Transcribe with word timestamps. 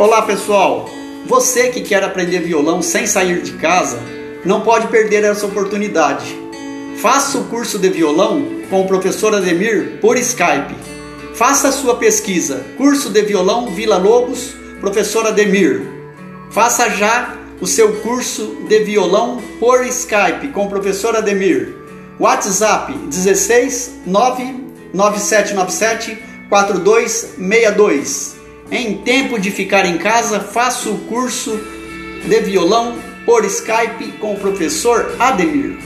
Olá 0.00 0.22
pessoal, 0.22 0.88
você 1.26 1.68
que 1.68 1.82
quer 1.82 2.02
aprender 2.02 2.40
violão 2.40 2.80
sem 2.80 3.06
sair 3.06 3.42
de 3.42 3.52
casa, 3.58 4.00
não 4.46 4.62
pode 4.62 4.86
perder 4.86 5.24
essa 5.24 5.44
oportunidade. 5.44 6.34
Faça 7.02 7.36
o 7.36 7.44
curso 7.48 7.78
de 7.78 7.90
violão 7.90 8.42
com 8.70 8.80
o 8.80 8.86
professor 8.86 9.34
Ademir 9.34 9.98
por 10.00 10.16
Skype. 10.16 10.74
Faça 11.34 11.68
a 11.68 11.72
sua 11.72 11.96
pesquisa, 11.96 12.64
curso 12.78 13.10
de 13.10 13.20
violão 13.20 13.74
Vila 13.74 13.98
Lobos, 13.98 14.54
professor 14.80 15.26
Ademir. 15.26 15.86
Faça 16.50 16.88
já 16.88 17.36
o 17.60 17.66
seu 17.66 18.00
curso 18.00 18.56
de 18.66 18.82
violão 18.82 19.42
por 19.58 19.86
Skype 19.86 20.48
com 20.54 20.64
o 20.64 20.70
professor 20.70 21.14
Ademir. 21.14 21.76
WhatsApp 22.18 22.94
16 22.94 23.96
99797 24.06 26.18
4262. 26.48 28.39
Em 28.70 28.98
tempo 28.98 29.38
de 29.38 29.50
ficar 29.50 29.84
em 29.84 29.98
casa, 29.98 30.38
faça 30.38 30.88
o 30.88 30.98
curso 31.00 31.60
de 32.24 32.40
violão 32.40 32.96
por 33.26 33.44
Skype 33.44 34.12
com 34.20 34.34
o 34.34 34.38
professor 34.38 35.16
Ademir. 35.18 35.76